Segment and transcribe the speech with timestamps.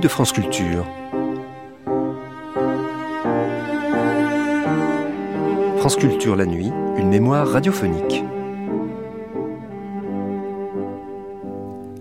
[0.00, 0.84] De France Culture.
[5.78, 8.22] France Culture la nuit, une mémoire radiophonique.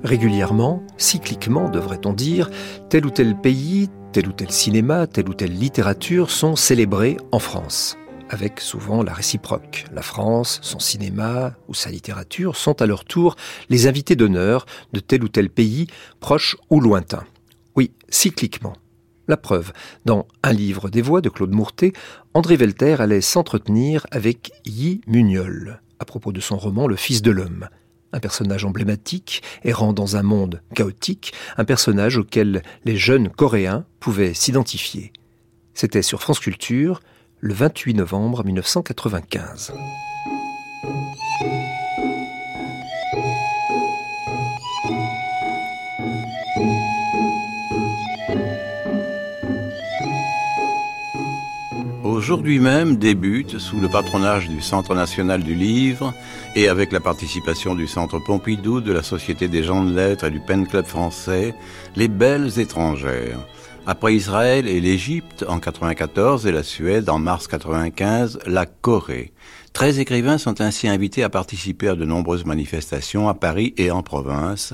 [0.04, 2.50] Régulièrement, cycliquement devrait-on dire,
[2.90, 7.40] tel ou tel pays, tel ou tel cinéma, telle ou telle littérature sont célébrés en
[7.40, 7.98] France
[8.30, 9.86] avec souvent la réciproque.
[9.94, 13.36] La France, son cinéma ou sa littérature sont à leur tour
[13.70, 15.88] les invités d'honneur de tel ou tel pays,
[16.20, 17.24] proche ou lointain.
[17.76, 18.74] Oui, cycliquement.
[19.28, 19.74] La preuve,
[20.06, 21.94] dans Un livre des voix de Claude Mourtet,
[22.34, 27.32] André Velter allait s'entretenir avec Yi Mugnol à propos de son roman Le Fils de
[27.32, 27.68] l'homme.
[28.14, 34.34] Un personnage emblématique, errant dans un monde chaotique, un personnage auquel les jeunes Coréens pouvaient
[34.34, 35.12] s'identifier.
[35.74, 37.02] C'était sur France Culture,
[37.40, 39.74] le 28 novembre 1995.
[52.26, 56.12] Aujourd'hui même débute, sous le patronage du Centre national du livre
[56.56, 60.32] et avec la participation du Centre Pompidou, de la Société des gens de lettres et
[60.32, 61.54] du Pen Club français,
[61.96, 63.38] les belles étrangères
[63.86, 69.32] après Israël et l'Égypte en 94 et la Suède en mars 95, la Corée.
[69.76, 74.04] 13 écrivains sont ainsi invités à participer à de nombreuses manifestations à Paris et en
[74.04, 74.74] province.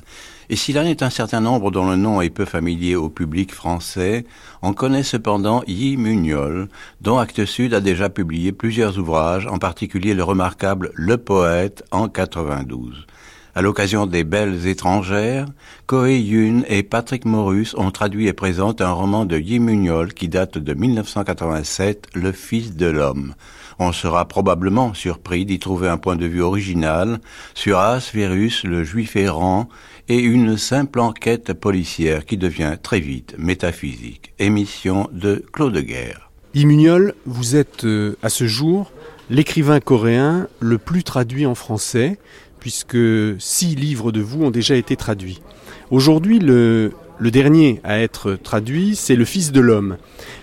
[0.52, 3.52] Et s'il en est un certain nombre dont le nom est peu familier au public
[3.52, 4.25] français,
[4.61, 6.69] on connaît cependant Yi Mugnol,
[7.02, 12.07] dont Actes Sud a déjà publié plusieurs ouvrages, en particulier le remarquable Le Poète en
[12.07, 13.07] 92.
[13.55, 15.47] À l'occasion des Belles étrangères,
[15.88, 20.28] Koé Yun et Patrick Morus ont traduit et présentent un roman de Yi Mugnol qui
[20.28, 23.33] date de 1987, Le Fils de l'homme.
[23.79, 27.19] On sera probablement surpris d'y trouver un point de vue original
[27.53, 29.69] sur Asverus, le juif errant,
[30.07, 34.33] et une simple enquête policière qui devient très vite métaphysique.
[34.39, 36.31] Émission de Claude Guerre.
[36.55, 38.91] Mugnol, vous êtes euh, à ce jour
[39.29, 42.19] l'écrivain coréen le plus traduit en français
[42.59, 42.97] puisque
[43.39, 45.41] six livres de vous ont déjà été traduits.
[45.89, 46.91] Aujourd'hui, le,
[47.29, 49.97] dernier à être traduit, c'est Le Fils de l'homme.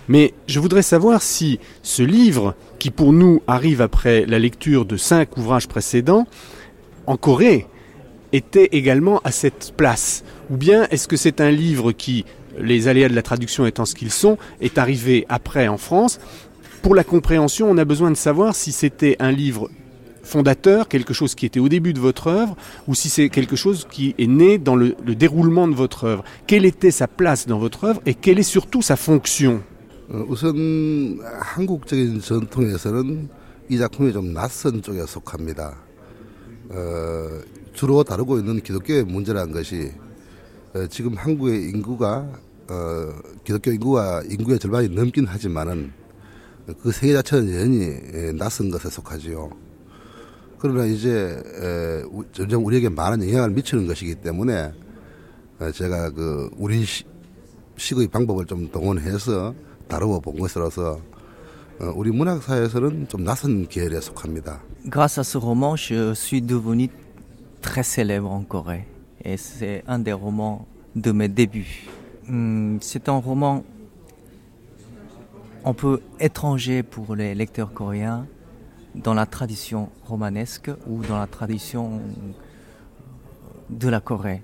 [0.07, 4.95] Mais je voudrais savoir si ce livre, qui pour nous arrive après la lecture de
[4.95, 6.25] cinq ouvrages précédents,
[7.05, 7.67] en Corée,
[8.31, 12.23] était également à cette place Ou bien est-ce que c'est un livre qui,
[12.57, 16.19] les aléas de la traduction étant ce qu'ils sont, est arrivé après en France?
[16.81, 19.69] Pour la compréhension, on a besoin de savoir si c'était un livre
[20.29, 22.55] fondateur, quelque chose qui était au début de votre œuvre,
[22.87, 26.23] ou si c'est quelque chose qui est né dans le, déroulement de votre œuvre.
[26.47, 29.61] Quelle était sa place dans votre œuvre et quelle est surtout sa fonction
[30.11, 33.29] 우선 한국적인 전통에서는
[33.69, 35.77] 이 작품이 좀 낯선 쪽에 속합니다.
[36.69, 37.41] 어,
[37.73, 39.91] 주로 다루고 있는 기독교의 문제라는 것이
[40.73, 42.27] 어, 지금 한국의 인구가
[42.69, 43.13] 어,
[43.43, 45.91] 기독교 인구가 인구의 절반이 넘긴 하지만은
[46.81, 49.68] 그 세계 자체는 여전히 낯선 것에 속하지요.
[50.59, 52.03] 그러나 이제 에,
[52.33, 54.71] 점점 우리에게 많은 영향을 미치는 것이기 때문에
[55.61, 57.03] 에, 제가 그 우리 시,
[57.77, 59.53] 식의 방법을 좀 동원해서
[59.87, 60.99] 다루어 본 것으로서
[61.79, 64.61] 어, 우리 문학사에서는 좀 낯선 계열에 속합니다.
[64.89, 66.89] Grâce à ce roman, je suis devenu
[67.61, 68.85] très célèbre en Corée.
[69.23, 70.65] Et c'est un des romans
[70.95, 71.87] de mes débuts.
[72.81, 73.63] C'est un roman
[75.65, 78.27] un peu étranger pour les lecteurs coréens,
[78.95, 82.01] dans la tradition romanesque ou dans la tradition
[83.69, 84.41] de la Corée.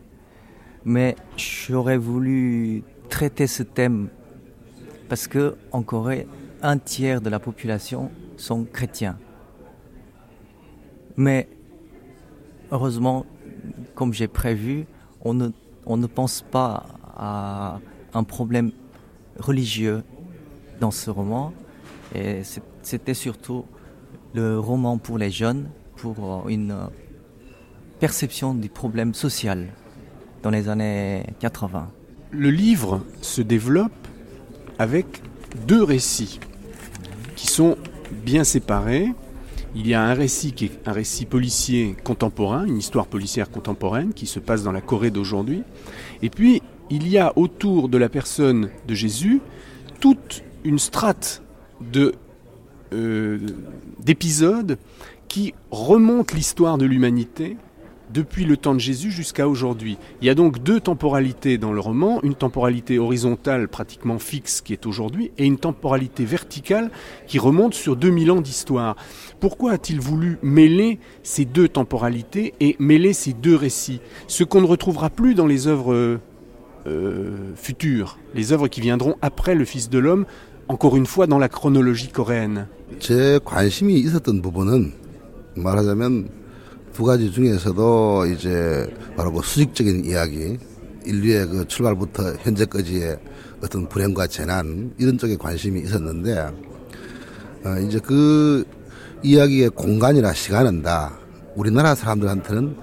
[0.86, 4.10] Mais j'aurais voulu traiter ce thème
[5.10, 6.28] parce que en Corée,
[6.62, 9.18] un tiers de la population sont chrétiens.
[11.18, 11.48] Mais
[12.72, 13.26] heureusement,
[13.94, 14.86] comme j'ai prévu,
[15.22, 15.50] on ne,
[15.86, 17.80] on ne pense pas à
[18.14, 18.72] un problème
[19.40, 20.04] religieux
[20.80, 21.54] dans ce roman.
[22.14, 22.42] Et
[22.82, 23.66] c'était surtout
[24.36, 26.88] le roman pour les jeunes, pour euh, une euh,
[28.00, 29.68] perception du problème social
[30.44, 31.90] dans les années 80.
[32.32, 33.94] Le livre se développe
[34.78, 35.22] avec
[35.68, 36.42] deux récits
[37.38, 37.78] qui sont
[38.12, 39.14] bien séparés.
[39.74, 44.14] Il y a un récit qui est un récit policier contemporain, une histoire policière contemporaine
[44.14, 45.64] qui se passe dans la Corée d'aujourd'hui.
[46.22, 49.42] Et puis, il y a autour de la personne de Jésus
[50.02, 51.42] toute une strate
[51.80, 52.14] de
[52.92, 54.78] d'épisodes
[55.28, 57.58] qui remontent l'histoire de l'humanité
[58.14, 59.98] depuis le temps de Jésus jusqu'à aujourd'hui.
[60.22, 64.74] Il y a donc deux temporalités dans le roman, une temporalité horizontale pratiquement fixe qui
[64.74, 66.92] est aujourd'hui et une temporalité verticale
[67.28, 68.96] qui remonte sur 2000 ans d'histoire.
[69.40, 74.02] Pourquoi a-t-il voulu mêler ces deux temporalités et mêler ces deux récits?
[74.28, 76.20] Ce qu'on ne retrouvera plus dans les œuvres
[76.88, 80.26] euh, futures, les œuvres qui viendront après le Fils de l'homme,
[80.68, 82.68] encore une fois dans la chronologie coréenne
[83.00, 84.94] 제 관심이 있었던 부분은
[85.56, 86.30] 말하자면
[86.94, 90.58] 두 가지 중에서도 이제 바로 그 수직적인 이야기,
[91.06, 93.18] 인류의 그 출발부터 현재까지의
[93.62, 96.38] 어떤 불행과 재난 이런 쪽에 관심이 있었는데
[97.66, 98.64] 어, 이제 그
[99.24, 101.18] 이야기의 공간이나 시간은 다
[101.56, 102.78] 우리나라 사람들한테는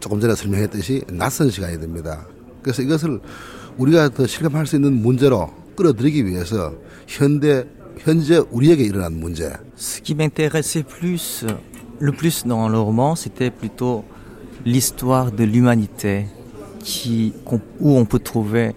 [0.00, 2.26] 조금 전에 설명했듯이 낯선 시간이 됩니다.
[2.62, 3.20] 그래서 이것을
[3.76, 6.73] 우리가 더 실감할 수 있는 문제로 끌어들이기 위해서
[7.07, 7.65] 현대
[7.99, 9.53] 현재 우리에게 일어난 문제.
[9.75, 11.45] Ce qui m'intéressait plus,
[11.99, 14.03] le plus dans le roman, c'était plutôt
[14.65, 16.25] l'histoire de l'humanité,
[16.79, 17.33] qui,
[17.79, 18.75] où on peut trouver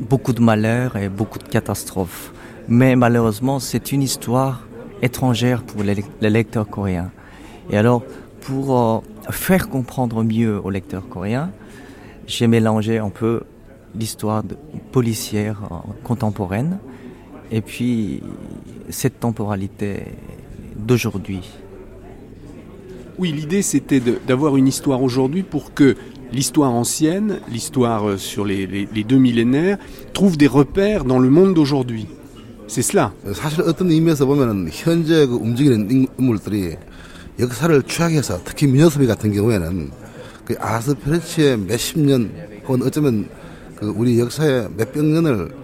[0.00, 2.32] beaucoup de malheurs et beaucoup de catastrophes.
[2.68, 4.66] Mais malheureusement, c'est une histoire
[5.00, 7.10] étrangère pour les, les lecteurs coréens.
[7.70, 8.02] Et alors,
[8.40, 9.00] pour euh,
[9.30, 11.50] faire comprendre mieux aux lecteurs coréens,
[12.26, 13.42] j'ai mélangé un peu
[13.97, 14.43] l'histoire
[14.91, 15.61] policière
[16.03, 16.79] contemporaine
[17.51, 18.21] et puis
[18.89, 20.03] cette temporalité
[20.75, 21.41] d'aujourd'hui.
[23.17, 25.95] Oui, l'idée c'était d'avoir une histoire aujourd'hui pour que
[26.31, 29.77] l'histoire ancienne, l'histoire euh, sur les, les, les, deux millénaires,
[30.13, 32.07] trouve des repères dans le monde d'aujourd'hui.
[32.67, 33.13] C'est cela.
[43.77, 45.55] 그 우리 역사의 몇백 년을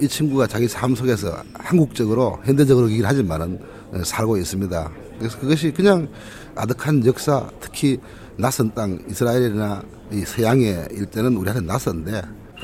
[0.00, 3.58] 이 친구가 자기 삶 속에서 한국적으로 현대적으로 얘기를 하지만은
[4.04, 4.90] 살고 있습니다.
[5.18, 6.08] 그래서 그것이 그냥
[6.54, 7.98] 아득한 역사 특히
[8.36, 9.82] 낯선 땅 이스라엘이나
[10.12, 12.22] 이 서양의 일대는 우리한테 낯선데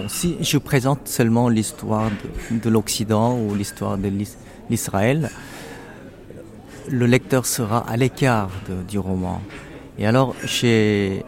[0.08, 4.10] si je présente seulement l'histoire de, de l'Occident ou l'histoire de
[4.70, 5.30] l'Israël,
[6.88, 8.50] le lecteur sera à l'écart
[8.88, 9.42] du roman.
[9.98, 11.22] Et alors, j'ai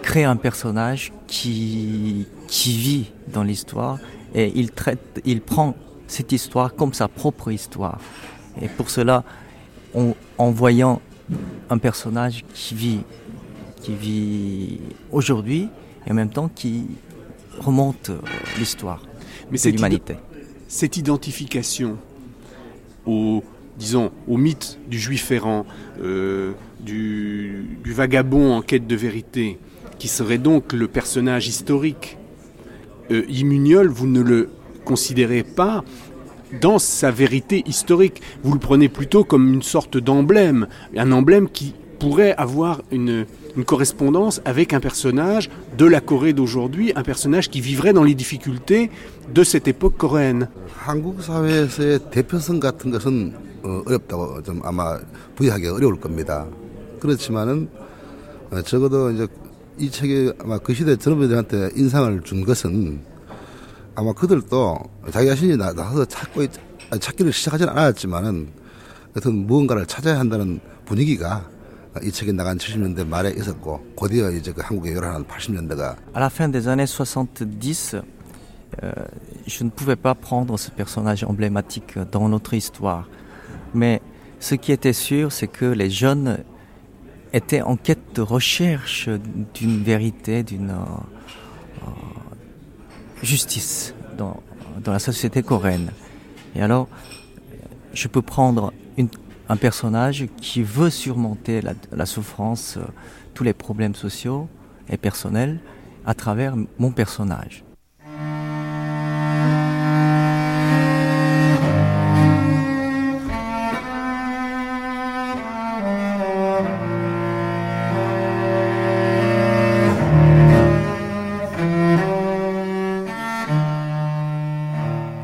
[0.00, 3.98] créé un personnage qui, qui vit dans l'histoire
[4.34, 5.74] et il traite, il prend
[6.06, 7.98] cette histoire comme sa propre histoire.
[8.60, 9.24] Et pour cela,
[9.94, 11.00] on, en voyant
[11.70, 13.00] un personnage qui vit,
[13.82, 15.68] qui vit aujourd'hui
[16.06, 16.86] et en même temps qui
[17.58, 18.10] remonte
[18.58, 19.02] l'histoire
[19.50, 20.16] de l'humanité.
[20.68, 21.96] Cette identification
[23.06, 23.42] au,
[23.78, 25.64] disons, au mythe du juif errant,
[26.02, 29.58] euh, du, du, vagabond en quête de vérité,
[29.98, 32.18] qui serait donc le personnage historique,
[33.10, 34.48] euh, Immuniol, vous ne le
[34.84, 35.84] considérez pas
[36.60, 38.22] dans sa vérité historique.
[38.42, 43.26] Vous le prenez plutôt comme une sorte d'emblème, un emblème qui pourrait avoir une,
[43.56, 48.14] une correspondance avec un personnage de la Corée d'aujourd'hui, un personnage qui vivrait dans les
[48.14, 48.90] difficultés
[49.32, 50.48] de cette époque coréenne.
[59.78, 63.00] 이 책이 아마 그 시대 젊은이들한테 인상을 준 것은
[63.94, 64.78] 아마 그들도
[65.10, 66.50] 자기 자신이 나, 나서 찾고 있,
[66.98, 68.48] 찾기를 시작하지는 않았지만은
[69.16, 71.48] 어떤 무언가를 찾아야 한다는 분위기가
[72.02, 76.50] 이 책이 나간 70년대 말에 있었고 곧이어 이제 그 한국에 열한 80년대가 À la fin
[76.50, 77.96] des années 70,
[78.82, 78.92] euh,
[79.46, 83.08] je ne pouvais pas prendre ce personnage emblématique dans notre histoire.
[83.74, 84.00] Mais
[84.40, 86.38] ce qui était sûr, c'est que les jeunes
[87.36, 89.10] étaient en quête de recherche
[89.54, 91.90] d'une vérité, d'une euh,
[93.22, 94.42] justice dans,
[94.82, 95.90] dans, la société coréenne.
[96.54, 96.88] Et alors,
[97.92, 98.72] je peux prendre
[99.48, 102.84] un personnage qui veut surmonter la, la souffrance, euh,
[103.34, 104.48] tous les problèmes sociaux
[104.88, 105.60] et personnels
[106.06, 107.65] à travers mon personnage.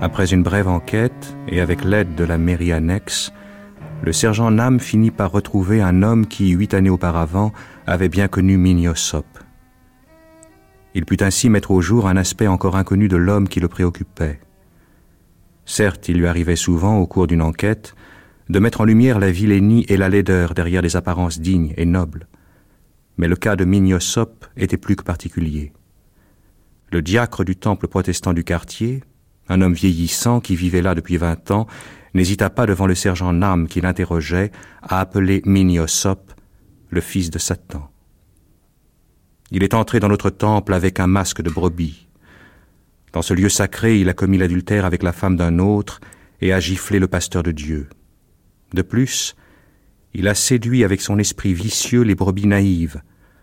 [0.02, 3.32] Après une brève enquête, et avec l'aide de la mairie annexe,
[4.02, 7.52] le sergent Nam finit par retrouver un homme qui, huit années auparavant,
[7.86, 9.24] avait bien connu Minyosop.
[10.94, 14.40] Il put ainsi mettre au jour un aspect encore inconnu de l'homme qui le préoccupait.
[15.66, 17.94] Certes, il lui arrivait souvent, au cours d'une enquête,
[18.48, 22.26] de mettre en lumière la vilainie et la laideur derrière des apparences dignes et nobles.
[23.18, 25.72] Mais le cas de Minyosop était plus que particulier.
[26.90, 29.04] Le diacre du temple protestant du quartier,
[29.48, 31.66] un homme vieillissant qui vivait là depuis vingt ans,
[32.14, 36.32] n'hésita pas devant le sergent Nam qui l'interrogeait à appeler Miniosop,
[36.90, 37.90] le fils de Satan.
[39.50, 42.08] Il est entré dans notre temple avec un masque de brebis.
[43.12, 46.00] Dans ce lieu sacré, il a commis l'adultère avec la femme d'un autre
[46.40, 47.88] et a giflé le pasteur de Dieu.
[48.72, 49.36] De plus,
[50.14, 53.02] il a séduit avec son esprit vicieux les brebis naïves,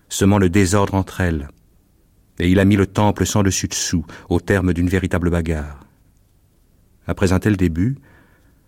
[0.09, 1.49] semant le désordre entre elles.
[2.39, 5.88] Et il a mis le temple sans dessus dessous, au terme d'une véritable bagarre.
[7.09, 7.97] Après un tel début,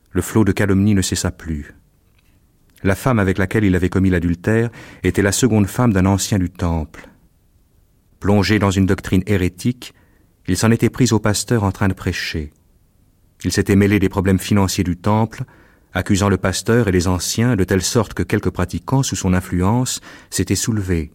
[0.09, 1.75] le flot de calomnie ne cessa plus.
[2.81, 4.71] La femme avec laquelle il avait commis l'adultère
[5.03, 7.07] était la seconde femme d'un ancien du temple.
[8.19, 9.93] Plongé dans une doctrine hérétique,
[10.47, 12.51] il s'en était pris au pasteur en train de prêcher.
[13.43, 15.43] Il s'était mêlé des problèmes financiers du temple,
[15.93, 20.01] accusant le pasteur et les anciens de telle sorte que quelques pratiquants, sous son influence,
[20.31, 21.11] s'étaient soulevés,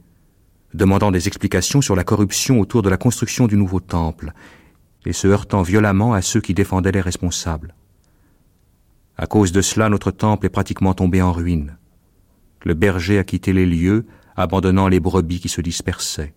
[0.74, 4.32] demandant des explications sur la corruption autour de la construction du nouveau temple,
[5.06, 7.74] et se heurtant violemment à ceux qui défendaient les responsables.
[9.16, 11.78] À cause de cela, notre temple est pratiquement tombé en ruine.
[12.64, 14.04] Le berger a quitté les lieux,
[14.36, 16.34] abandonnant les brebis qui se dispersaient.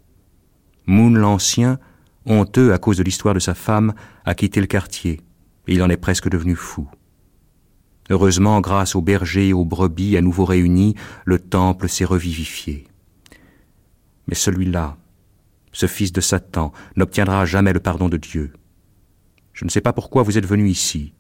[0.86, 1.80] Moon l'Ancien,
[2.26, 5.22] honteux à cause de l'histoire de sa femme, a quitté le quartier,
[5.68, 6.88] et il en est presque devenu fou.
[8.10, 10.96] Heureusement, grâce aux bergers et aux brebis à nouveau réunis,
[11.26, 12.88] le temple s'est revivifié.
[14.28, 14.98] Mais celui-là,
[15.72, 18.54] ce fils de Satan, n'obtiendra jamais le pardon de Dieu.
[19.60, 21.12] Je ne sais pas pourquoi vous êtes venu ici.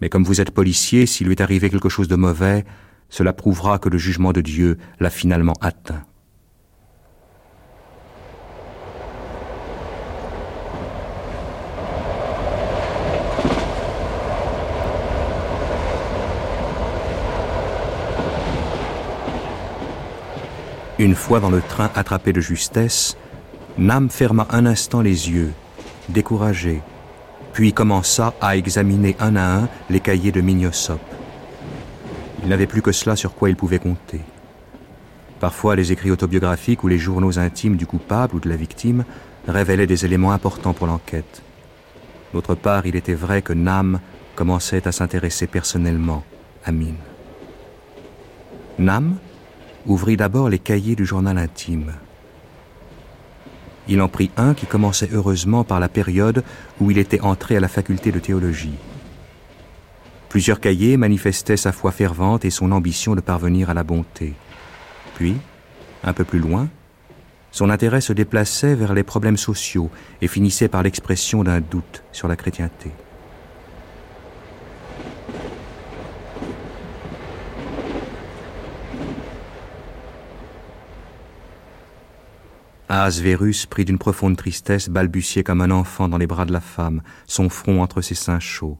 [0.00, 2.64] Mais comme vous êtes policier, s'il lui est arrivé quelque chose de mauvais,
[3.10, 6.02] cela prouvera que le jugement de Dieu l'a finalement atteint.
[20.98, 23.16] Une fois dans le train attrapé de justesse,
[23.78, 25.52] Nam ferma un instant les yeux,
[26.08, 26.82] découragé,
[27.58, 31.00] puis commença à examiner un à un les cahiers de Mignosop.
[32.44, 34.20] Il n'avait plus que cela sur quoi il pouvait compter.
[35.40, 39.04] Parfois, les écrits autobiographiques ou les journaux intimes du coupable ou de la victime
[39.48, 41.42] révélaient des éléments importants pour l'enquête.
[42.32, 43.98] D'autre part, il était vrai que Nam
[44.36, 46.22] commençait à s'intéresser personnellement
[46.64, 46.94] à Min.
[48.78, 49.16] Nam
[49.84, 51.92] ouvrit d'abord les cahiers du journal intime.
[53.88, 56.44] Il en prit un qui commençait heureusement par la période
[56.80, 58.76] où il était entré à la faculté de théologie.
[60.28, 64.34] Plusieurs cahiers manifestaient sa foi fervente et son ambition de parvenir à la bonté.
[65.14, 65.36] Puis,
[66.04, 66.68] un peu plus loin,
[67.50, 69.90] son intérêt se déplaçait vers les problèmes sociaux
[70.20, 72.90] et finissait par l'expression d'un doute sur la chrétienté.
[82.88, 87.02] Ahasverus, pris d'une profonde tristesse, balbutiait comme un enfant dans les bras de la femme,
[87.26, 88.78] son front entre ses seins chauds.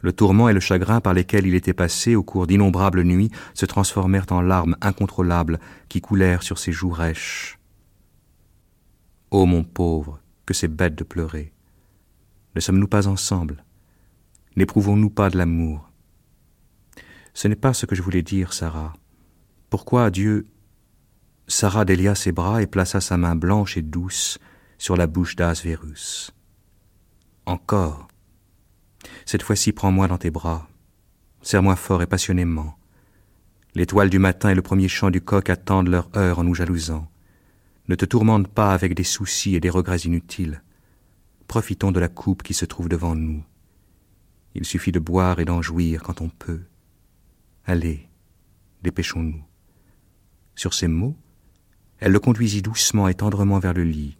[0.00, 3.66] Le tourment et le chagrin par lesquels il était passé au cours d'innombrables nuits se
[3.66, 7.58] transformèrent en larmes incontrôlables qui coulèrent sur ses joues rêches.
[9.30, 11.52] Ô mon pauvre, que c'est bête de pleurer.
[12.54, 13.64] Ne sommes-nous pas ensemble?
[14.56, 15.90] N'éprouvons-nous pas de l'amour?
[17.34, 18.94] Ce n'est pas ce que je voulais dire, Sarah.
[19.70, 20.46] Pourquoi Dieu
[21.50, 24.38] Sarah délia ses bras et plaça sa main blanche et douce
[24.76, 26.30] sur la bouche d'Asverus.
[27.46, 28.06] Encore.
[29.24, 30.68] Cette fois-ci, prends-moi dans tes bras.
[31.40, 32.78] Serre-moi fort et passionnément.
[33.74, 37.10] L'étoile du matin et le premier chant du coq attendent leur heure en nous jalousant.
[37.88, 40.62] Ne te tourmente pas avec des soucis et des regrets inutiles.
[41.46, 43.42] Profitons de la coupe qui se trouve devant nous.
[44.54, 46.64] Il suffit de boire et d'en jouir quand on peut.
[47.64, 48.06] Allez,
[48.82, 49.42] dépêchons-nous.
[50.54, 51.16] Sur ces mots,
[52.00, 54.16] elle le conduisit doucement et tendrement vers le lit,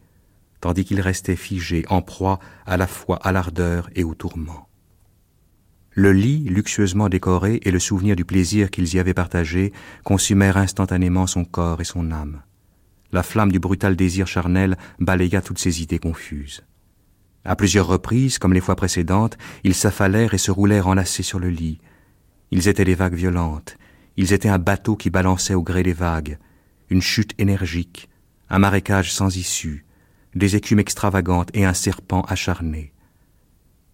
[0.60, 4.68] tandis qu'il restait figé, en proie à la fois à l'ardeur et au tourment.
[5.92, 9.72] Le lit, luxueusement décoré, et le souvenir du plaisir qu'ils y avaient partagé
[10.04, 12.42] consumèrent instantanément son corps et son âme.
[13.10, 16.62] La flamme du brutal désir charnel balaya toutes ses idées confuses.
[17.44, 21.48] À plusieurs reprises, comme les fois précédentes, ils s'affalèrent et se roulèrent enlacés sur le
[21.48, 21.80] lit.
[22.50, 23.76] Ils étaient des vagues violentes,
[24.16, 26.38] ils étaient un bateau qui balançait au gré des vagues,
[26.90, 28.08] une chute énergique,
[28.50, 29.84] un marécage sans issue,
[30.34, 32.92] des écumes extravagantes et un serpent acharné.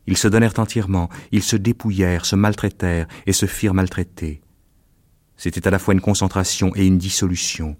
[0.06, 4.42] Ils se donnèrent entièrement, ils se dépouillèrent, se maltraitèrent et se firent maltraiter.
[5.36, 7.76] C'était à la fois une concentration et une dissolution.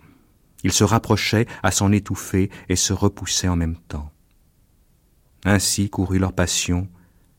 [0.65, 4.11] Ils se rapprochaient à s'en étouffer et se repoussaient en même temps.
[5.45, 6.89] Ainsi courut leur passion,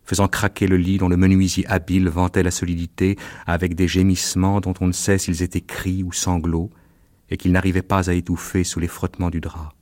[0.04, 3.18] faisant craquer le lit dont le menuisier habile vantait la solidité
[3.48, 6.70] avec des gémissements dont on ne sait s'ils étaient cris ou sanglots,
[7.30, 9.74] et qu'il n'arrivait pas à étouffer sous les frottements du drap.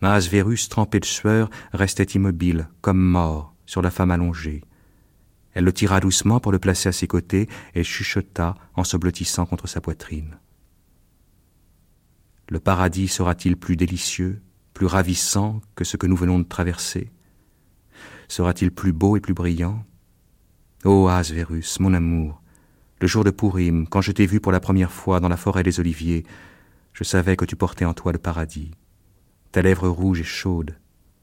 [0.00, 4.62] Maasverus, trempé de sueur, restait immobile, comme mort, sur la femme allongée.
[5.54, 9.44] Elle le tira doucement pour le placer à ses côtés et chuchota en se blottissant
[9.44, 10.38] contre sa poitrine.
[12.48, 14.40] Le paradis sera-t-il plus délicieux,
[14.72, 17.10] plus ravissant que ce que nous venons de traverser?
[18.28, 19.84] Sera-t-il plus beau et plus brillant?
[20.84, 22.40] Ô Asverus, mon amour,
[23.00, 25.62] le jour de Pourim, quand je t'ai vu pour la première fois dans la forêt
[25.62, 26.24] des Oliviers,
[26.92, 28.72] je savais que tu portais en toi le paradis.
[29.52, 30.76] tes lèvres rouges et chaudes,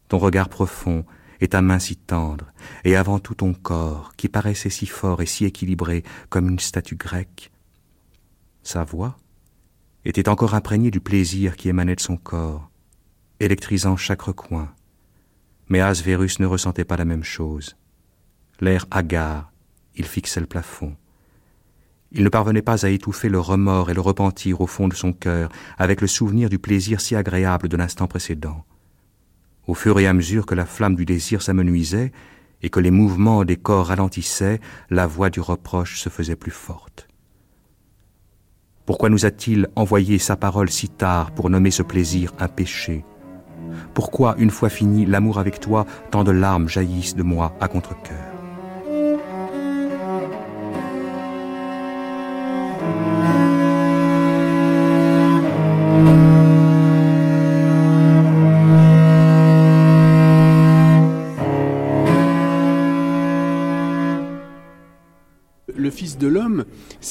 [0.08, 1.06] ton regard profond
[1.42, 2.52] et ta main si tendre,
[2.84, 6.96] et avant tout ton corps qui paraissait si fort et si équilibré comme une statue
[6.96, 7.52] grecque.
[8.64, 9.18] Sa voix
[10.06, 12.72] était encore imprégnée du plaisir qui émanait de son corps,
[13.40, 14.74] électrisant chaque recoin.
[15.68, 17.76] Mais Asverus ne ressentait pas la même chose.
[18.62, 19.52] L'air hagard,
[19.96, 20.96] il fixait le plafond.
[22.18, 25.12] Il ne parvenait pas à étouffer le remords et le repentir au fond de son
[25.12, 28.64] cœur avec le souvenir du plaisir si agréable de l'instant précédent.
[29.68, 32.14] Au fur et à mesure que la flamme du désir s'amenuisait
[32.62, 37.10] et que les mouvements des corps ralentissaient, la voix du reproche se faisait plus forte.
[38.86, 43.04] Pourquoi nous a-t-il envoyé sa parole si tard pour nommer ce plaisir un péché?
[43.94, 48.35] Pourquoi, une fois fini l'amour avec toi, tant de larmes jaillissent de moi à contre-cœur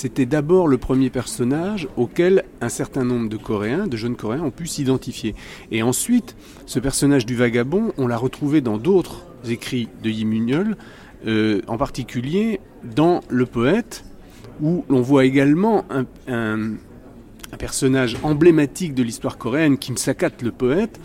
[0.04, 4.50] c'était d'abord le premier personnage auquel un certain nombre de Coréens, de jeunes Coréens, ont
[4.50, 5.34] pu s'identifier.
[5.70, 10.76] Et ensuite, ce personnage du vagabond, on l'a retrouvé dans d'autres écrits de Yimugnol,
[11.26, 12.60] euh, en particulier
[12.94, 14.04] dans Le Poète,
[14.60, 16.72] où l'on voit également un, un,
[17.58, 21.00] personnage emblématique de l'histoire coréenne, Kim Sakat, le poète,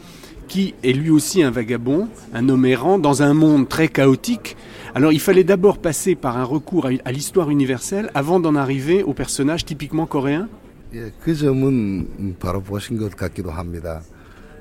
[0.49, 4.57] qui est lui aussi un vagabond, un homme errant, dans un monde très chaotique,
[4.94, 9.12] alors il fallait d'abord passer par un recours à l'histoire universelle avant d'en arriver au
[9.12, 10.48] personnage typiquement coréen
[10.94, 14.00] 예, 그 점은 바로 보신 것 같기도 합니다.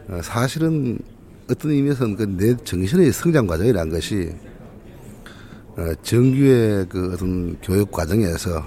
[0.10, 0.98] 어, 사실은
[1.48, 4.32] 어떤 의미에서는 그내 정신의 성장 과정이라는 것이
[5.78, 8.64] 어, 정규의 그 어떤 교육 과정에서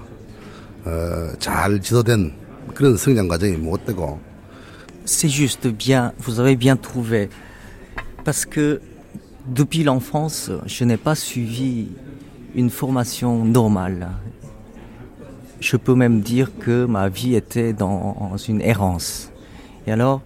[0.85, 2.33] 어, 잘 지도된
[2.73, 4.21] 그런 성장 과정이 못 되고.
[5.05, 7.29] C'est juste bien, vous avez bien trouvé,
[8.25, 8.81] parce que
[9.52, 11.90] depuis l'enfance, je n'ai pas suivi
[12.56, 14.12] une formation normale.
[15.60, 19.30] Je peux même dire que ma vie était dans une errance.
[19.86, 20.22] Et alors,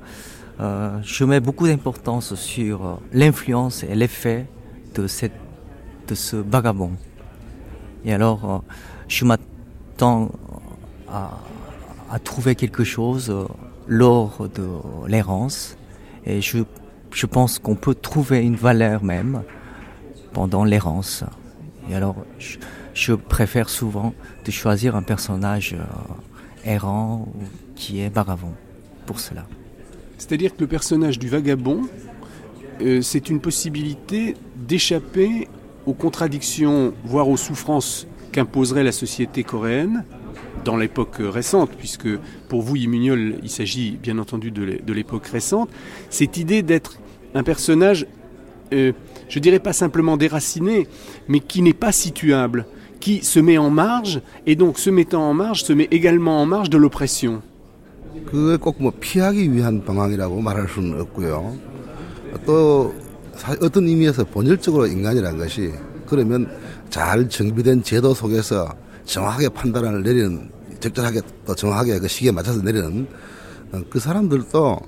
[0.60, 4.46] euh, je mets beaucoup d'importance sur l'influence et l'effet
[4.94, 5.08] de,
[6.08, 6.92] de ce vagabond.
[8.06, 8.60] Et alors, euh,
[9.08, 10.30] je m'attends
[11.10, 11.40] à,
[12.12, 13.36] à, trouver quelque chose
[13.88, 14.68] lors de
[15.08, 15.78] l'errance.
[16.28, 16.60] Et je
[17.16, 19.44] je pense qu'on peut trouver une valeur même
[20.34, 21.24] pendant l'errance.
[21.90, 22.18] Et alors,
[22.94, 27.28] je, préfère souvent de choisir un personnage euh, errant
[27.76, 28.52] qui est vagabond
[29.06, 29.48] pour cela.
[30.18, 31.84] C'est-à-dire que le personnage du vagabond,
[32.82, 35.48] euh, c'est une possibilité d'échapper
[35.86, 40.04] aux contradictions, voire aux souffrances qu'imposerait la société coréenne
[40.66, 42.10] dans l'époque récente, puisque
[42.50, 45.70] pour vous, Yimugnol, il s'agit bien entendu de l'époque récente,
[46.10, 46.98] cette idée d'être
[47.35, 48.07] un personnage,
[48.73, 48.93] euh,
[49.29, 50.87] je dirais pas simplement déraciné,
[51.29, 52.67] mais qui n'est pas situable,
[53.01, 56.47] qui se met en marge, et donc se mettant en marge, se met également en
[56.47, 57.43] marge de l'oppression.
[58.27, 61.57] 그게 꼭뭐 피하기 위한 방황이라고 말할 수는 없고요.
[62.45, 62.95] 또
[63.63, 65.73] 어떤 의미에서 본질적으로 인간이라는 것이
[66.07, 66.51] 그러면
[66.91, 68.69] 잘 정비된 제도 속에서
[69.05, 73.07] 정확하게 판단을 내리는 적절하게 또 정확하게 그 시기에 맞춰서 내리는
[73.89, 74.79] 그 사람들도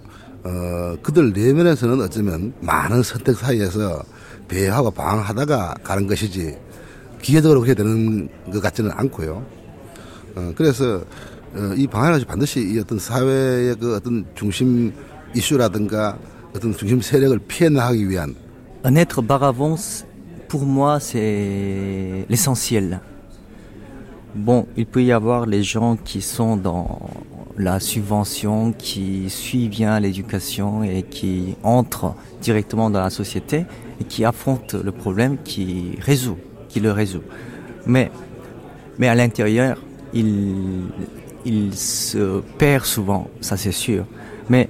[0.48, 4.02] 어, 그들 내면에서는 어쩌면 많은 선택 사이에서
[4.48, 6.58] 배회하고 방황하다가 가는 것이지
[7.22, 9.46] 기계적으로 그렇게 되는 것 같지는 않고요.
[10.36, 11.02] 어, 그래서
[11.54, 14.94] 어, 이 방향을 반드시 이 어떤 사회의 그 어떤 중심
[15.36, 16.18] 이슈라든가
[16.56, 18.34] 어떤 중심 세력을 피해 나가기 위한
[18.86, 20.06] Un être baravant,
[20.48, 23.02] pour moi, c'est l'essentiel.
[24.38, 27.00] Bon, il peut y avoir les gens qui sont dans
[27.58, 33.66] la subvention, qui suit bien l'éducation et qui entre directement dans la société
[34.00, 36.38] et qui affronte le problème, qui résout,
[36.70, 37.24] qui le résout.
[37.88, 38.12] Mais,
[39.00, 39.82] mais à l'intérieur,
[40.14, 40.84] il,
[41.44, 44.06] il se perd souvent, ça c'est sûr.
[44.52, 44.70] Mais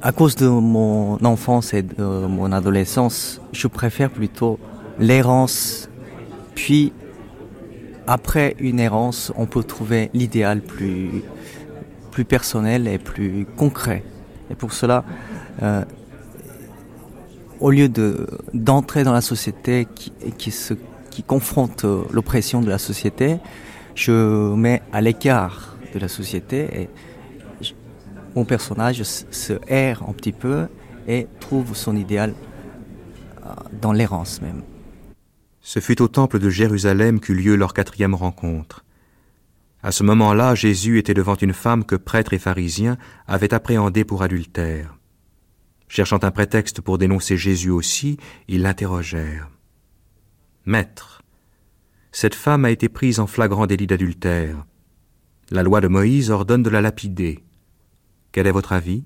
[0.00, 4.60] à cause de mon enfance et de mon adolescence, je préfère plutôt
[5.00, 5.90] l'errance,
[6.54, 6.92] puis
[8.10, 11.22] après une errance, on peut trouver l'idéal plus,
[12.28, 14.02] personnel et plus concret.
[14.50, 15.04] Et pour cela,
[15.62, 15.84] euh,
[17.60, 23.38] au lieu de d'entrer dans la société qui, qui, confronte l'oppression de la société,
[23.94, 26.88] je mets à l'écart de la société et
[28.34, 30.66] mon personnage se erre un petit peu
[31.06, 32.34] et trouve son idéal
[33.46, 34.62] euh, dans l'errance même.
[35.60, 38.84] Ce fut au temple de Jérusalem qu'eut lieu leur quatrième rencontre.
[39.82, 44.22] À ce moment-là, Jésus était devant une femme que prêtres et pharisiens avaient appréhendée pour
[44.22, 44.96] adultère.
[45.88, 49.50] Cherchant un prétexte pour dénoncer Jésus aussi, ils l'interrogèrent.
[50.66, 51.22] Maître,
[52.12, 54.64] cette femme a été prise en flagrant délit d'adultère.
[55.50, 57.42] La loi de Moïse ordonne de la lapider.
[58.32, 59.04] Quel est votre avis?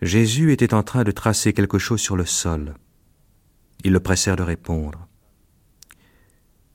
[0.00, 2.74] Jésus était en train de tracer quelque chose sur le sol.
[3.84, 5.06] Ils le pressèrent de répondre.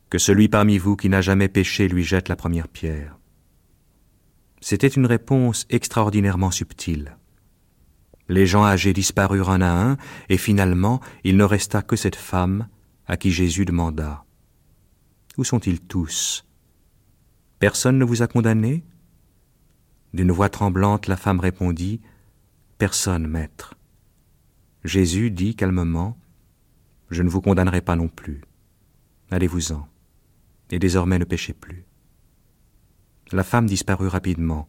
[0.10, 3.18] Que celui parmi vous qui n'a jamais péché lui jette la première pierre.
[4.62, 7.18] C'était une réponse extraordinairement subtile.
[8.30, 9.98] Les gens âgés disparurent un à un,
[10.30, 12.68] et finalement il ne resta que cette femme
[13.06, 14.24] à qui Jésus demanda
[15.38, 16.46] Où sont-ils tous?
[17.60, 18.86] Personne ne vous a condamné?
[20.14, 22.00] D'une voix tremblante, la femme répondit
[22.78, 23.76] Personne, maître.
[24.84, 26.18] Jésus dit calmement
[27.14, 28.42] Je ne vous condamnerai pas non plus.
[29.30, 29.88] Allez-vous-en,
[30.72, 31.86] et désormais ne péchez plus.
[33.32, 34.68] La femme disparut rapidement.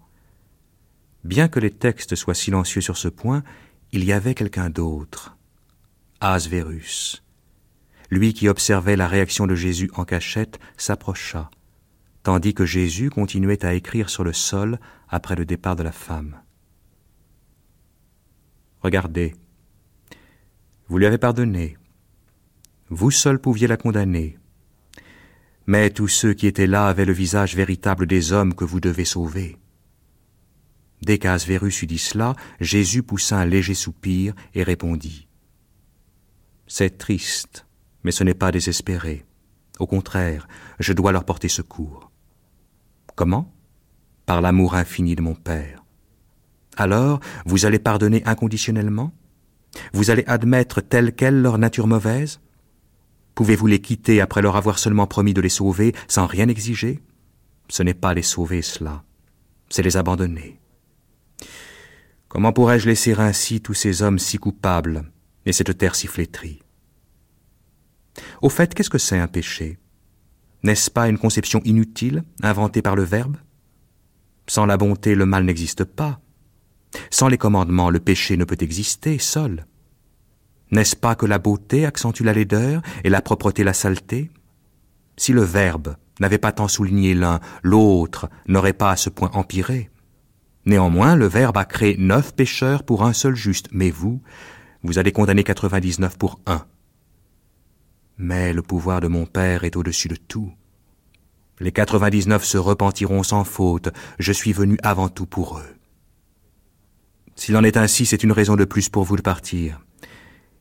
[1.25, 3.43] Bien que les textes soient silencieux sur ce point,
[3.93, 5.39] il y avait quelqu'un d'autre,
[6.21, 7.25] Asverus.
[8.11, 11.51] Lui qui observait la réaction de Jésus en cachette s'approcha,
[12.25, 14.79] tandis que Jésus continuait à écrire sur le sol
[15.09, 16.43] après le départ de la femme.
[18.83, 19.35] Regardez,
[20.89, 21.79] vous lui avez pardonné,
[22.91, 24.39] vous seul pouviez la condamner,
[25.67, 29.05] mais tous ceux qui étaient là avaient le visage véritable des hommes que vous devez
[29.05, 29.57] sauver.
[31.03, 35.29] Dès qu'Asverus eut dit cela, Jésus poussa un léger soupir et répondit
[36.67, 37.67] C'est triste,
[38.05, 39.25] mais ce n'est pas désespéré.
[39.79, 40.47] Au contraire,
[40.79, 42.11] je dois leur porter secours.
[43.17, 43.53] Comment?
[44.27, 45.85] Par l'amour infini de mon Père.
[46.77, 49.13] Alors, vous allez pardonner inconditionnellement?
[49.93, 52.41] Vous allez admettre telle qu'elle leur nature mauvaise?
[53.35, 57.03] Pouvez-vous les quitter après leur avoir seulement promis de les sauver sans rien exiger?
[57.69, 59.05] Ce n'est pas les sauver cela,
[59.69, 60.61] c'est les abandonner.
[62.29, 65.11] Comment pourrais-je laisser ainsi tous ces hommes si coupables
[65.47, 66.61] et cette terre si flétrie?
[68.43, 69.79] Au fait, qu'est-ce que c'est un péché?
[70.63, 73.37] N'est-ce pas une conception inutile, inventée par le Verbe?
[74.47, 76.21] Sans la bonté, le mal n'existe pas.
[77.11, 79.67] Sans les commandements, le péché ne peut exister seul.
[80.75, 84.33] N'est-ce pas que la beauté accentue la laideur et la propreté la saleté?
[85.17, 89.89] Si le Verbe n'avait pas tant souligné l'un, l'autre n'aurait pas à ce point empiré.
[90.67, 94.21] Néanmoins, le Verbe a créé neuf pécheurs pour un seul juste, mais vous,
[94.83, 96.67] vous allez condamner quatre-vingt-dix-neuf pour un.
[98.19, 100.53] Mais le pouvoir de mon Père est au-dessus de tout.
[101.61, 105.77] Les quatre-vingt-dix-neuf se repentiront sans faute, je suis venu avant tout pour eux.
[107.37, 109.84] S'il en est ainsi, c'est une raison de plus pour vous de partir.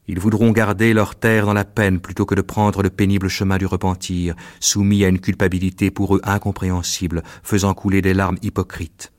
[0.07, 3.57] Ils voudront garder leur terre dans la peine plutôt que de prendre le pénible chemin
[3.57, 9.13] du repentir, soumis à une culpabilité pour eux incompréhensible, faisant couler des larmes hypocrites.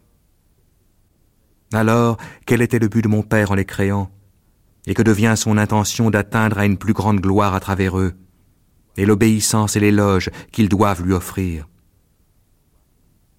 [1.73, 4.11] Alors, quel était le but de mon Père en les créant?
[4.87, 8.13] Et que devient son intention d'atteindre à une plus grande gloire à travers eux?
[8.99, 11.67] Et l'obéissance et l'éloge qu'ils doivent lui offrir?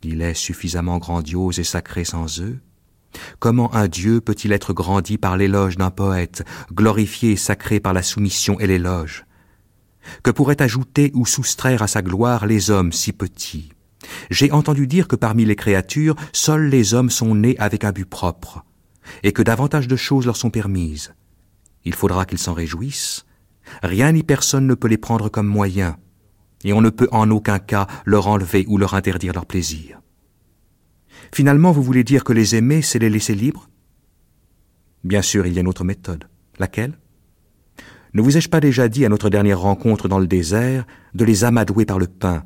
[0.01, 2.59] Il est suffisamment grandiose et sacré sans eux?
[3.39, 8.03] Comment un Dieu peut-il être grandi par l'éloge d'un poète, glorifié et sacré par la
[8.03, 9.25] soumission et l'éloge?
[10.23, 13.71] Que pourraient ajouter ou soustraire à sa gloire les hommes si petits?
[14.29, 18.05] J'ai entendu dire que parmi les créatures, seuls les hommes sont nés avec un but
[18.05, 18.63] propre,
[19.23, 21.13] et que davantage de choses leur sont permises.
[21.85, 23.25] Il faudra qu'ils s'en réjouissent.
[23.81, 25.95] Rien ni personne ne peut les prendre comme moyens,
[26.63, 29.99] et on ne peut en aucun cas leur enlever ou leur interdire leur plaisir.
[31.33, 33.69] Finalement, vous voulez dire que les aimer, c'est les laisser libres?
[35.03, 36.27] Bien sûr, il y a une autre méthode.
[36.59, 36.97] Laquelle?
[38.13, 41.43] Ne vous ai-je pas déjà dit à notre dernière rencontre dans le désert de les
[41.43, 42.45] amadouer par le pain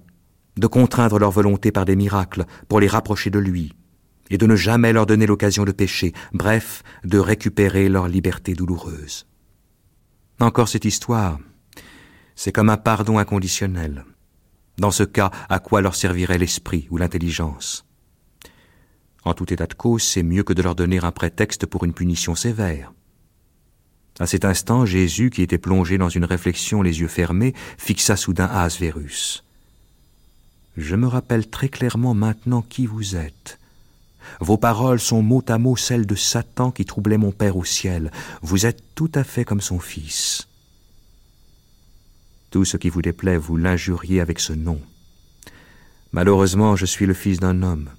[0.57, 3.73] de contraindre leur volonté par des miracles pour les rapprocher de lui,
[4.29, 9.25] et de ne jamais leur donner l'occasion de pécher, bref, de récupérer leur liberté douloureuse?
[10.39, 11.39] Encore cette histoire,
[12.35, 14.05] c'est comme un pardon inconditionnel.
[14.77, 17.85] Dans ce cas, à quoi leur servirait l'esprit ou l'intelligence?
[19.23, 21.93] En tout état de cause, c'est mieux que de leur donner un prétexte pour une
[21.93, 22.93] punition sévère.
[24.19, 28.47] À cet instant, Jésus, qui était plongé dans une réflexion les yeux fermés, fixa soudain
[28.47, 29.43] Asverus.
[30.77, 33.59] Je me rappelle très clairement maintenant qui vous êtes.
[34.39, 38.11] Vos paroles sont mot à mot celles de Satan qui troublait mon Père au ciel.
[38.41, 40.47] Vous êtes tout à fait comme son fils.
[42.51, 44.81] Tout ce qui vous déplaît, vous l'injuriez avec ce nom.
[46.11, 47.89] Malheureusement, je suis le fils d'un homme.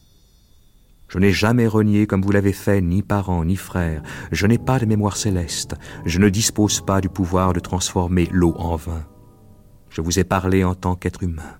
[1.11, 4.01] Je n'ai jamais renié comme vous l'avez fait ni parents ni frères.
[4.31, 5.75] Je n'ai pas de mémoire céleste.
[6.07, 9.05] Je ne dispose pas du pouvoir de transformer l'eau en vin.
[9.89, 11.59] Je vous ai parlé en tant qu'être humain.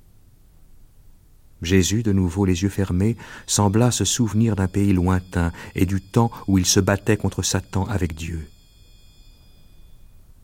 [1.63, 3.17] Jésus, de nouveau les yeux fermés,
[3.49, 7.85] sembla se souvenir d'un pays lointain et du temps où il se battait contre Satan
[7.87, 8.49] avec Dieu.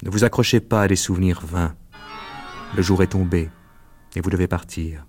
[0.03, 1.77] Ne vous accrochez pas à des souvenirs vains.
[2.75, 3.51] Le jour est tombé
[4.16, 5.07] et vous devez partir.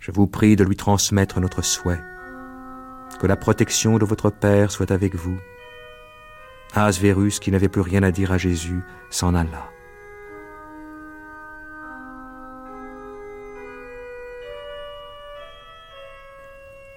[0.00, 2.02] Je vous prie de lui transmettre notre souhait.
[3.20, 5.38] Que la protection de votre Père soit avec vous.
[6.74, 9.70] Asverus, qui n'avait plus rien à dire à Jésus, s'en alla.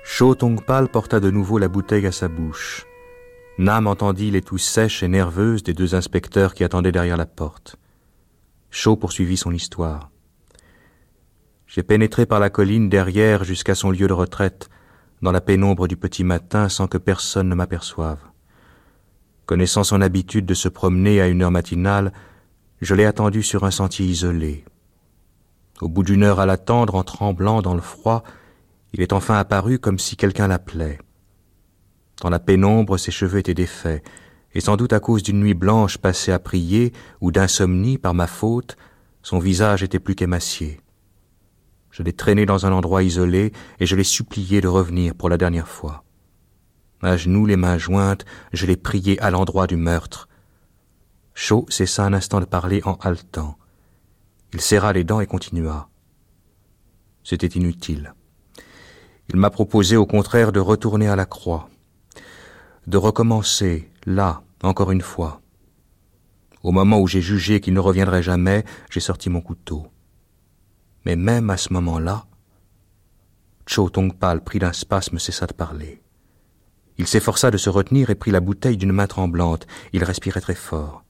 [0.04, 2.86] Cho Tongpal porta de nouveau la bouteille à sa bouche.
[3.58, 7.78] Nam entendit les toux sèches et nerveuses des deux inspecteurs qui attendaient derrière la porte.
[8.70, 10.12] Cho poursuivit son histoire.
[11.66, 14.70] J'ai pénétré par la colline derrière jusqu'à son lieu de retraite,
[15.22, 18.20] dans la pénombre du petit matin sans que personne ne m'aperçoive.
[19.46, 22.14] Connaissant son habitude de se promener à une heure matinale,
[22.82, 24.66] je l'ai attendu sur un sentier isolé.
[25.82, 28.24] Au bout d'une heure à l'attendre, en tremblant dans le froid,
[28.94, 31.00] il est enfin apparu comme si quelqu'un l'appelait.
[32.22, 34.04] Dans la pénombre, ses cheveux étaient défaits,
[34.54, 38.28] et sans doute à cause d'une nuit blanche passée à prier ou d'insomnie par ma
[38.28, 38.78] faute,
[39.24, 40.82] son visage était plus qu'émacié.
[41.92, 45.38] Je l'ai traîné dans un endroit isolé et je l'ai supplié de revenir pour la
[45.38, 46.04] dernière fois.
[47.02, 50.30] À genoux, les mains jointes, je l'ai prié à l'endroit du meurtre.
[51.34, 53.58] Chaud cessa un instant de parler en haletant.
[54.54, 55.90] Il serra les dents et continua.
[57.24, 58.14] C'était inutile.
[59.30, 61.70] Il m'a proposé au contraire de retourner à la croix,
[62.88, 65.42] de recommencer, là, encore une fois.
[66.64, 69.88] Au moment où j'ai jugé qu'il ne reviendrait jamais, j'ai sorti mon couteau.
[71.06, 72.26] Mais même à ce moment-là,
[73.66, 76.02] Cho Tongpal, pris d'un spasme, cessa de parler.
[76.98, 79.66] Il s'efforça de se retenir et prit la bouteille d'une main tremblante.
[79.94, 81.04] Il respirait très fort.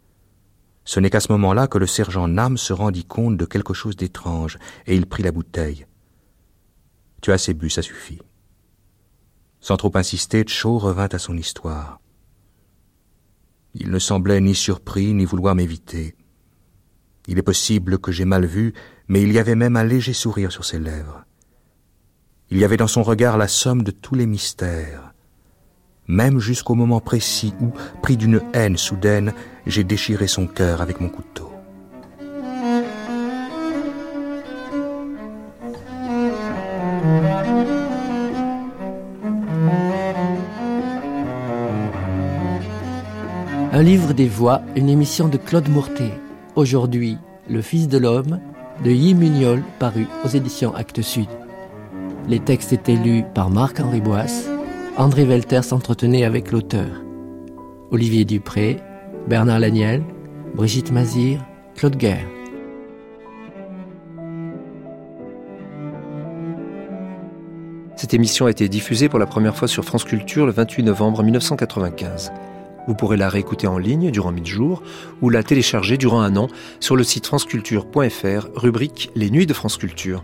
[0.84, 3.96] Ce n'est qu'à ce moment-là que le sergent Nam se rendit compte de quelque chose
[3.96, 5.86] d'étrange, et il prit la bouteille.
[7.22, 8.20] Tu as assez bu, ça suffit.
[9.60, 12.00] Sans trop insister, Cho revint à son histoire.
[13.74, 16.16] Il ne semblait ni surpris ni vouloir m'éviter.
[17.28, 18.74] Il est possible que j'ai mal vu,
[19.08, 21.24] mais il y avait même un léger sourire sur ses lèvres.
[22.50, 25.14] Il y avait dans son regard la somme de tous les mystères,
[26.08, 29.34] même jusqu'au moment précis où, pris d'une haine soudaine,
[29.66, 31.50] j'ai déchiré son cœur avec mon couteau.
[43.74, 46.12] Un livre des voix, une émission de Claude Mourtet.
[46.56, 47.18] Aujourd'hui,
[47.50, 48.42] Le Fils de l'Homme,
[48.84, 51.30] de Yi Mugnol, paru aux éditions Actes Sud.
[52.28, 54.50] Les textes étaient lus par Marc-Henri Boisse.
[54.98, 56.90] André Velter s'entretenait avec l'auteur.
[57.92, 58.82] Olivier Dupré,
[59.30, 60.04] Bernard Laniel,
[60.54, 61.40] Brigitte Mazir,
[61.76, 62.28] Claude Guerre.
[67.96, 71.24] Cette émission a été diffusée pour la première fois sur France Culture le 28 novembre
[71.24, 72.34] 1995.
[72.88, 74.84] Vous pourrez la réécouter en ligne durant 1000 jours
[75.22, 76.48] ou la télécharger durant un an
[76.80, 80.24] sur le site franceculture.fr, rubrique Les Nuits de France Culture.